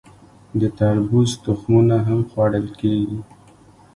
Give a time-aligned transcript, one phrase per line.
[0.59, 3.19] د تربوز تخمونه هم خوړل کیږي.